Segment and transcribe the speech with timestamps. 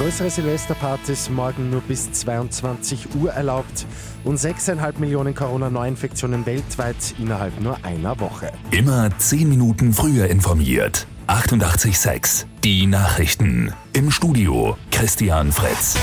[0.00, 3.84] Größere Silvesterpartys morgen nur bis 22 Uhr erlaubt
[4.24, 8.50] und 6,5 Millionen Corona-Neuinfektionen weltweit innerhalb nur einer Woche.
[8.70, 11.06] Immer 10 Minuten früher informiert.
[11.26, 12.46] 88,6.
[12.64, 13.74] Die Nachrichten.
[13.92, 15.98] Im Studio Christian Fritz.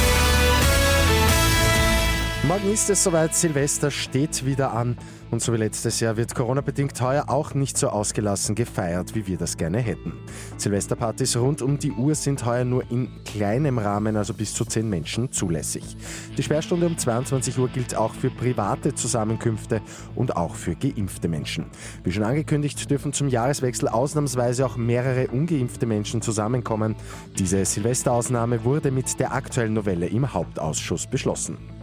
[2.43, 4.95] Morgen ist es soweit, Silvester steht wieder an
[5.31, 9.37] und so wie letztes Jahr wird Corona-bedingt heuer auch nicht so ausgelassen gefeiert, wie wir
[9.37, 10.13] das gerne hätten.
[10.55, 14.87] Silvesterpartys rund um die Uhr sind heuer nur in kleinem Rahmen, also bis zu 10
[14.87, 15.97] Menschen, zulässig.
[16.37, 19.81] Die Sperrstunde um 22 Uhr gilt auch für private Zusammenkünfte
[20.15, 21.65] und auch für geimpfte Menschen.
[22.03, 26.95] Wie schon angekündigt, dürfen zum Jahreswechsel ausnahmsweise auch mehrere ungeimpfte Menschen zusammenkommen.
[27.37, 31.76] Diese Silvesterausnahme wurde mit der aktuellen Novelle im Hauptausschuss beschlossen.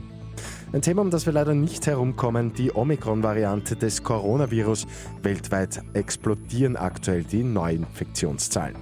[0.74, 4.88] Ein Thema, um das wir leider nicht herumkommen, die Omikron-Variante des Coronavirus.
[5.23, 8.74] Weltweit explodieren aktuell die Neuinfektionszahlen.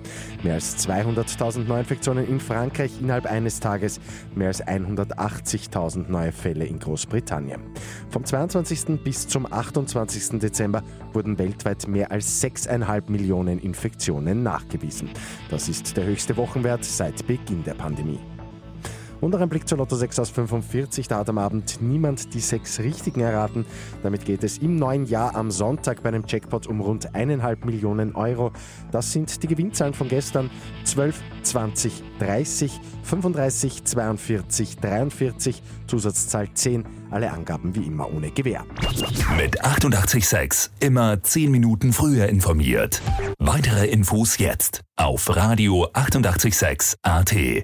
[0.43, 4.01] Mehr als 200.000 Neuinfektionen in Frankreich innerhalb eines Tages,
[4.35, 7.61] mehr als 180.000 neue Fälle in Großbritannien.
[8.09, 9.03] Vom 22.
[9.05, 10.39] bis zum 28.
[10.39, 15.11] Dezember wurden weltweit mehr als 6,5 Millionen Infektionen nachgewiesen.
[15.51, 18.32] Das ist der höchste Wochenwert seit Beginn der Pandemie.
[19.23, 21.07] Und noch ein Blick zur Lotto 6 aus 45.
[21.07, 23.65] Da hat am Abend niemand die sechs Richtigen erraten.
[24.03, 28.17] Damit geht es im neuen Jahr am Sonntag bei einem Jackpot um rund 1,5 Millionen
[28.17, 28.51] Euro.
[28.91, 30.51] Das sind die Gewinnzahlen von gestern
[30.83, 36.85] 12, 20, 30, 35, 42, 43, Zusatzzahl 10.
[37.13, 38.65] Alle Angaben wie immer ohne Gewähr.
[39.37, 43.01] Mit 886 immer 10 Minuten früher informiert.
[43.39, 47.63] Weitere Infos jetzt auf Radio 886 AT.